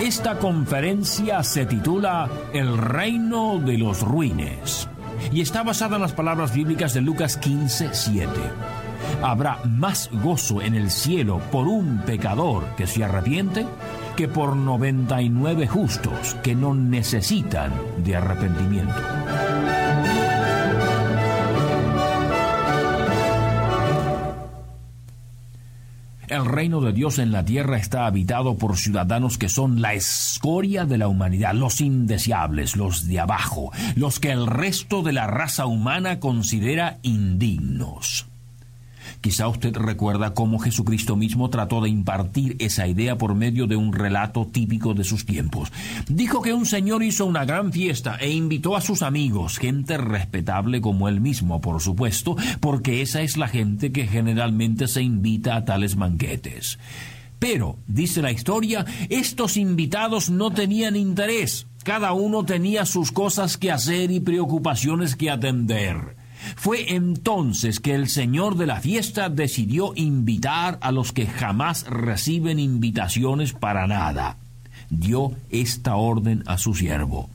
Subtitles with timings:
[0.00, 4.88] Esta conferencia se titula El reino de los ruines
[5.32, 8.30] y está basada en las palabras bíblicas de Lucas 15, 7.
[9.22, 13.66] Habrá más gozo en el cielo por un pecador que se arrepiente
[14.16, 18.94] que por 99 justos que no necesitan de arrepentimiento.
[26.38, 30.84] El reino de Dios en la tierra está habitado por ciudadanos que son la escoria
[30.84, 35.66] de la humanidad, los indeseables, los de abajo, los que el resto de la raza
[35.66, 38.28] humana considera indignos.
[39.28, 43.92] Quizá usted recuerda cómo Jesucristo mismo trató de impartir esa idea por medio de un
[43.92, 45.70] relato típico de sus tiempos.
[46.08, 50.80] Dijo que un señor hizo una gran fiesta e invitó a sus amigos, gente respetable
[50.80, 55.64] como él mismo, por supuesto, porque esa es la gente que generalmente se invita a
[55.66, 56.78] tales banquetes.
[57.38, 61.66] Pero, dice la historia, estos invitados no tenían interés.
[61.84, 66.16] Cada uno tenía sus cosas que hacer y preocupaciones que atender.
[66.56, 72.58] Fue entonces que el señor de la fiesta decidió invitar a los que jamás reciben
[72.58, 74.36] invitaciones para nada.
[74.90, 77.28] Dio esta orden a su siervo.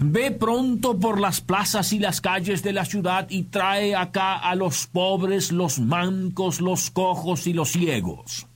[0.00, 4.54] Ve pronto por las plazas y las calles de la ciudad y trae acá a
[4.54, 8.46] los pobres, los mancos, los cojos y los ciegos.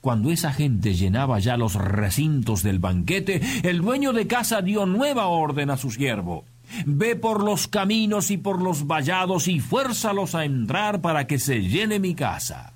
[0.00, 5.26] Cuando esa gente llenaba ya los recintos del banquete, el dueño de casa dio nueva
[5.28, 6.44] orden a su siervo.
[6.86, 11.62] Ve por los caminos y por los vallados y fuérzalos a entrar para que se
[11.62, 12.74] llene mi casa.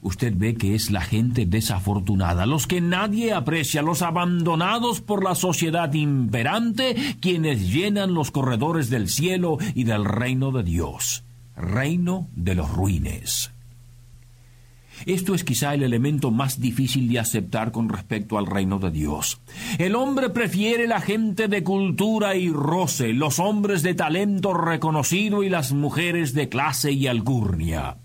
[0.00, 5.36] Usted ve que es la gente desafortunada, los que nadie aprecia, los abandonados por la
[5.36, 11.24] sociedad imperante, quienes llenan los corredores del cielo y del reino de Dios,
[11.56, 13.51] reino de los ruines.
[15.06, 19.40] Esto es quizá el elemento más difícil de aceptar con respecto al reino de Dios.
[19.78, 25.48] El hombre prefiere la gente de cultura y roce, los hombres de talento reconocido y
[25.48, 27.96] las mujeres de clase y alcurnia.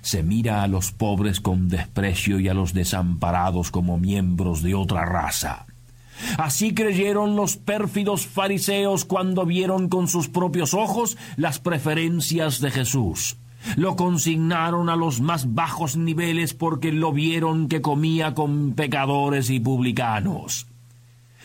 [0.00, 5.04] Se mira a los pobres con desprecio y a los desamparados como miembros de otra
[5.04, 5.66] raza.
[6.38, 13.36] Así creyeron los pérfidos fariseos cuando vieron con sus propios ojos las preferencias de Jesús.
[13.76, 19.60] Lo consignaron a los más bajos niveles porque lo vieron que comía con pecadores y
[19.60, 20.66] publicanos.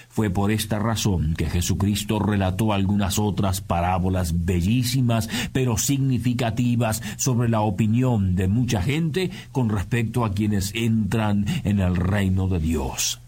[0.10, 7.62] Fue por esta razón que Jesucristo relató algunas otras parábolas bellísimas pero significativas sobre la
[7.62, 13.22] opinión de mucha gente con respecto a quienes entran en el reino de Dios.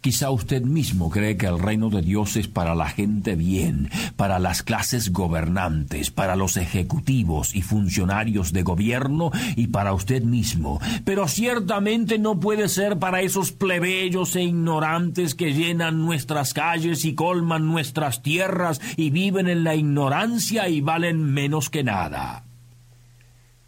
[0.00, 4.38] Quizá usted mismo cree que el reino de Dios es para la gente bien, para
[4.38, 11.28] las clases gobernantes, para los ejecutivos y funcionarios de gobierno y para usted mismo, pero
[11.28, 17.66] ciertamente no puede ser para esos plebeyos e ignorantes que llenan nuestras calles y colman
[17.66, 22.45] nuestras tierras y viven en la ignorancia y valen menos que nada.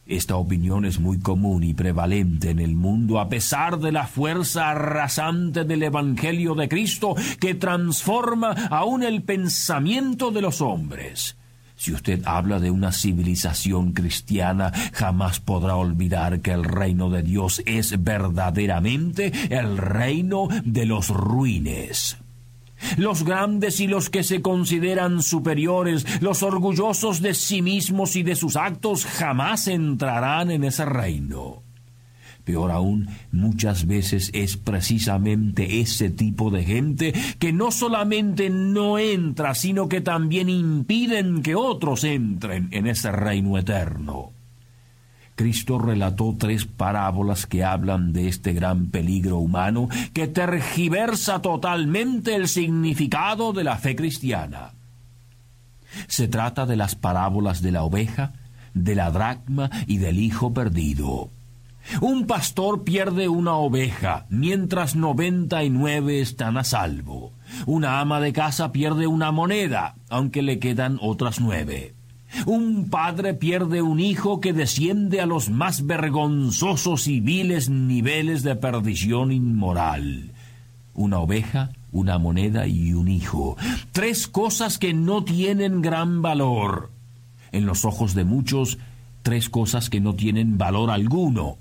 [0.09, 4.71] Esta opinión es muy común y prevalente en el mundo a pesar de la fuerza
[4.71, 11.37] arrasante del Evangelio de Cristo que transforma aún el pensamiento de los hombres.
[11.77, 17.63] Si usted habla de una civilización cristiana, jamás podrá olvidar que el reino de Dios
[17.67, 22.17] es verdaderamente el reino de los ruines.
[22.97, 28.37] Los grandes y los que se consideran superiores, los orgullosos de sí mismos y de
[28.37, 31.63] sus actos, jamás entrarán en ese reino.
[32.45, 39.55] Peor aún, muchas veces es precisamente ese tipo de gente que no solamente no entra,
[39.55, 44.38] sino que también impiden que otros entren en ese reino eterno.
[45.39, 52.49] Cristo relató tres parábolas que hablan de este gran peligro humano que tergiversa totalmente el
[52.49, 54.73] significado de la fe cristiana.
[56.09, 58.33] Se trata de las parábolas de la oveja,
[58.75, 61.31] de la dracma y del hijo perdido.
[62.01, 67.33] Un pastor pierde una oveja, mientras noventa y nueve están a salvo.
[67.65, 71.95] Una ama de casa pierde una moneda, aunque le quedan otras nueve.
[72.47, 78.57] Un padre pierde un hijo que desciende a los más vergonzosos y viles niveles de
[78.57, 80.33] perdición inmoral.
[80.95, 83.57] Una oveja, una moneda y un hijo.
[83.93, 86.91] Tres cosas que no tienen gran valor.
[87.53, 88.79] En los ojos de muchos,
[89.23, 91.57] tres cosas que no tienen valor alguno.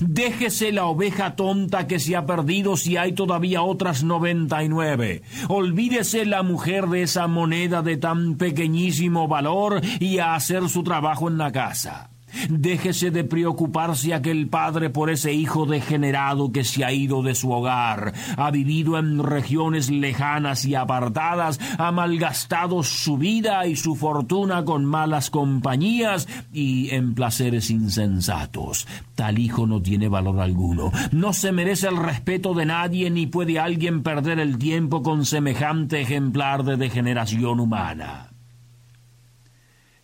[0.00, 5.22] Déjese la oveja tonta que se ha perdido si hay todavía otras noventa y nueve.
[5.48, 11.28] Olvídese la mujer de esa moneda de tan pequeñísimo valor y a hacer su trabajo
[11.28, 12.10] en la casa.
[12.48, 17.50] Déjese de preocuparse aquel padre por ese hijo degenerado que se ha ido de su
[17.50, 24.64] hogar, ha vivido en regiones lejanas y apartadas, ha malgastado su vida y su fortuna
[24.64, 28.86] con malas compañías y en placeres insensatos.
[29.14, 33.58] Tal hijo no tiene valor alguno, no se merece el respeto de nadie ni puede
[33.58, 38.30] alguien perder el tiempo con semejante ejemplar de degeneración humana.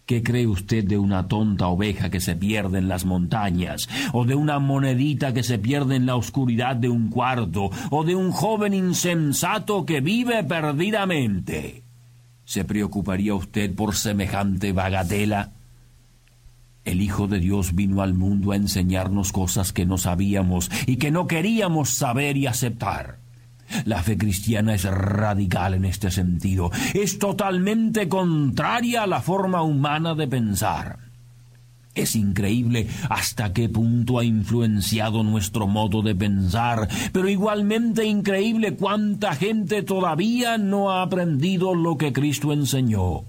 [0.07, 3.89] ¿Qué cree usted de una tonta oveja que se pierde en las montañas?
[4.13, 7.71] ¿O de una monedita que se pierde en la oscuridad de un cuarto?
[7.91, 11.83] ¿O de un joven insensato que vive perdidamente?
[12.45, 15.53] ¿Se preocuparía usted por semejante bagatela?
[16.85, 21.11] El Hijo de Dios vino al mundo a enseñarnos cosas que no sabíamos y que
[21.11, 23.24] no queríamos saber y aceptar.
[23.85, 26.71] La fe cristiana es radical en este sentido.
[26.95, 30.99] Es totalmente contraria a la forma humana de pensar.
[31.95, 39.37] Es increíble hasta qué punto ha influenciado nuestro modo de pensar, pero igualmente increíble cuánta
[39.37, 43.25] gente todavía no ha aprendido lo que Cristo enseñó.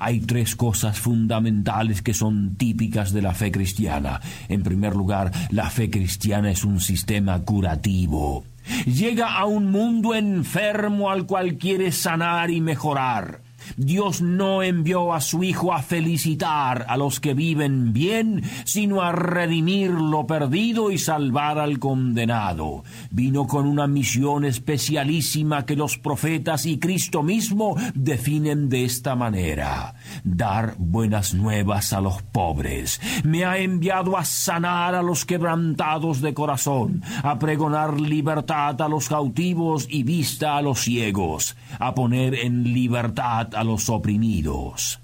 [0.00, 4.20] Hay tres cosas fundamentales que son típicas de la fe cristiana.
[4.48, 8.44] En primer lugar, la fe cristiana es un sistema curativo.
[8.84, 13.45] Llega a un mundo enfermo al cual quiere sanar y mejorar.
[13.76, 19.12] Dios no envió a su Hijo a felicitar a los que viven bien, sino a
[19.12, 22.84] redimir lo perdido y salvar al condenado.
[23.10, 29.94] Vino con una misión especialísima que los profetas y Cristo mismo definen de esta manera.
[30.24, 33.00] Dar buenas nuevas a los pobres.
[33.24, 39.08] Me ha enviado a sanar a los quebrantados de corazón, a pregonar libertad a los
[39.08, 45.00] cautivos y vista a los ciegos, a poner en libertad a los oprimidos.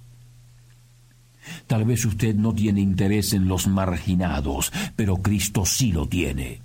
[1.67, 6.61] Tal vez usted no tiene interés en los marginados, pero Cristo sí lo tiene.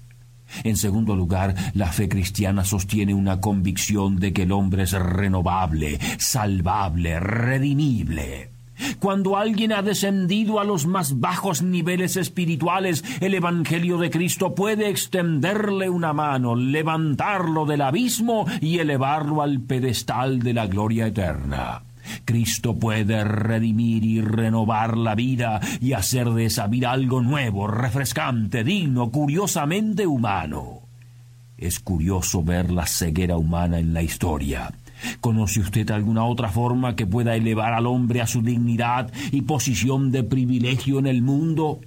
[0.63, 5.99] En segundo lugar, la fe cristiana sostiene una convicción de que el hombre es renovable,
[6.19, 8.56] salvable, redimible.
[8.99, 14.89] Cuando alguien ha descendido a los más bajos niveles espirituales, el Evangelio de Cristo puede
[14.89, 21.83] extenderle una mano, levantarlo del abismo y elevarlo al pedestal de la gloria eterna.
[22.25, 28.63] Cristo puede redimir y renovar la vida y hacer de esa vida algo nuevo, refrescante,
[28.63, 30.81] digno, curiosamente humano.
[31.57, 34.71] Es curioso ver la ceguera humana en la historia.
[35.21, 40.11] ¿Conoce usted alguna otra forma que pueda elevar al hombre a su dignidad y posición
[40.11, 41.79] de privilegio en el mundo?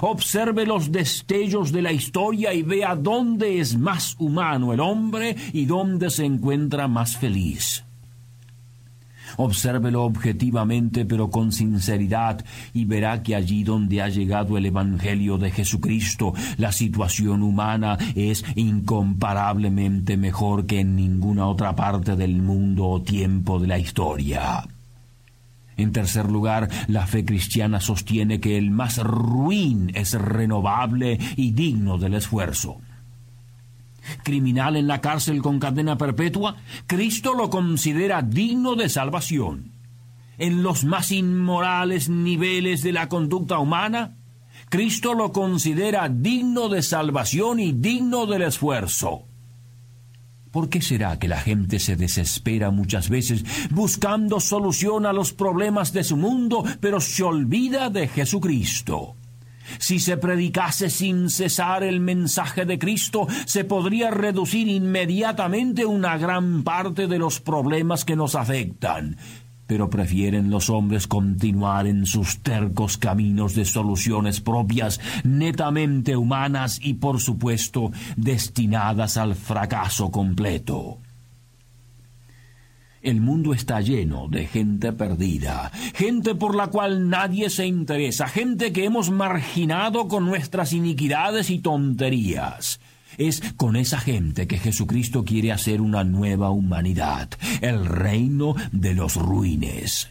[0.00, 5.66] Observe los destellos de la historia y vea dónde es más humano el hombre y
[5.66, 7.84] dónde se encuentra más feliz.
[9.36, 15.50] Obsérvelo objetivamente pero con sinceridad y verá que allí donde ha llegado el Evangelio de
[15.50, 23.02] Jesucristo, la situación humana es incomparablemente mejor que en ninguna otra parte del mundo o
[23.02, 24.66] tiempo de la historia.
[25.76, 31.98] En tercer lugar, la fe cristiana sostiene que el más ruin es renovable y digno
[31.98, 32.78] del esfuerzo
[34.22, 36.56] criminal en la cárcel con cadena perpetua,
[36.86, 39.72] Cristo lo considera digno de salvación.
[40.38, 44.16] En los más inmorales niveles de la conducta humana,
[44.68, 49.26] Cristo lo considera digno de salvación y digno del esfuerzo.
[50.50, 55.92] ¿Por qué será que la gente se desespera muchas veces buscando solución a los problemas
[55.92, 59.16] de su mundo, pero se olvida de Jesucristo?
[59.78, 66.62] Si se predicase sin cesar el mensaje de Cristo, se podría reducir inmediatamente una gran
[66.62, 69.16] parte de los problemas que nos afectan.
[69.66, 76.94] Pero prefieren los hombres continuar en sus tercos caminos de soluciones propias, netamente humanas y,
[76.94, 80.98] por supuesto, destinadas al fracaso completo.
[83.04, 88.72] El mundo está lleno de gente perdida, gente por la cual nadie se interesa, gente
[88.72, 92.80] que hemos marginado con nuestras iniquidades y tonterías.
[93.18, 97.28] Es con esa gente que Jesucristo quiere hacer una nueva humanidad,
[97.60, 100.08] el reino de los ruines.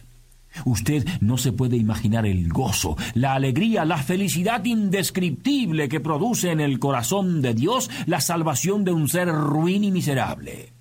[0.64, 6.60] Usted no se puede imaginar el gozo, la alegría, la felicidad indescriptible que produce en
[6.60, 10.73] el corazón de Dios la salvación de un ser ruin y miserable.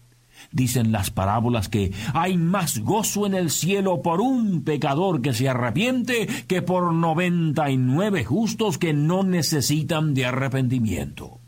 [0.53, 5.49] Dicen las parábolas que hay más gozo en el cielo por un pecador que se
[5.49, 11.39] arrepiente que por noventa y nueve justos que no necesitan de arrepentimiento.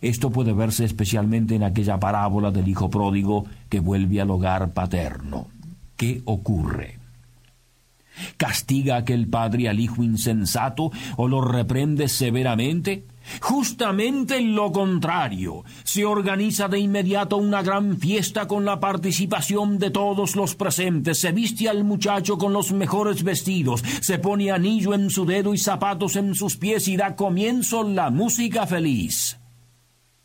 [0.00, 5.48] Esto puede verse especialmente en aquella parábola del hijo pródigo que vuelve al hogar paterno.
[5.96, 7.00] ¿Qué ocurre?
[8.36, 13.04] ¿Castiga aquel padre al hijo insensato o lo reprende severamente?
[13.40, 15.64] Justamente lo contrario.
[15.84, 21.20] Se organiza de inmediato una gran fiesta con la participación de todos los presentes.
[21.20, 23.82] Se viste al muchacho con los mejores vestidos.
[24.00, 28.10] Se pone anillo en su dedo y zapatos en sus pies y da comienzo la
[28.10, 29.38] música feliz.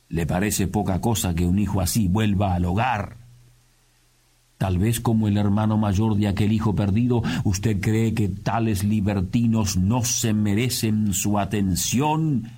[0.10, 3.18] ¿Le parece poca cosa que un hijo así vuelva al hogar?
[4.64, 9.76] Tal vez como el hermano mayor de aquel hijo perdido, usted cree que tales libertinos
[9.76, 12.50] no se merecen su atención,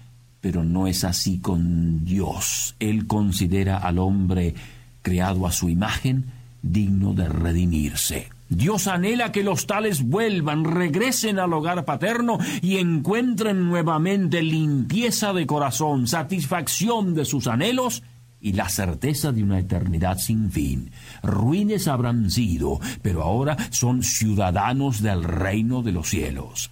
[0.45, 2.75] pero no es así con Dios.
[2.79, 4.53] Él considera al hombre
[5.01, 6.25] creado a su imagen
[6.61, 8.29] digno de redimirse.
[8.47, 15.47] Dios anhela que los tales vuelvan, regresen al hogar paterno y encuentren nuevamente limpieza de
[15.47, 18.03] corazón, satisfacción de sus anhelos
[18.39, 20.91] y la certeza de una eternidad sin fin.
[21.23, 26.69] Ruines habrán sido, pero ahora son ciudadanos del reino de los cielos.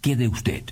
[0.00, 0.66] ¿Qué de usted?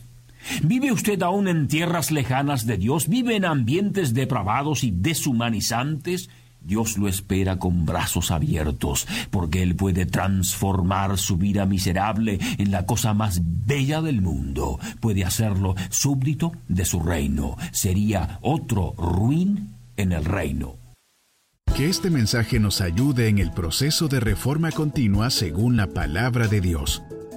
[0.62, 3.08] ¿Vive usted aún en tierras lejanas de Dios?
[3.08, 6.28] ¿Vive en ambientes depravados y deshumanizantes?
[6.60, 12.84] Dios lo espera con brazos abiertos, porque Él puede transformar su vida miserable en la
[12.84, 14.78] cosa más bella del mundo.
[15.00, 17.56] Puede hacerlo súbdito de su reino.
[17.72, 20.76] Sería otro ruin en el reino.
[21.76, 26.60] Que este mensaje nos ayude en el proceso de reforma continua según la palabra de
[26.60, 27.02] Dios.